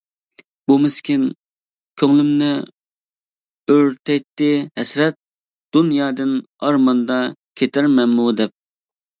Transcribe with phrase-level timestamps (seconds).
[0.69, 1.25] بۇ مىسكىن
[2.03, 2.47] كۆڭلۈمنى
[3.75, 4.49] ئۆرتەيتتى
[4.81, 5.19] ھەسرەت،
[5.79, 6.35] دۇنيادىن
[6.69, 7.23] ئارماندا
[7.63, 8.59] كېتەرمەنمۇ دەپ.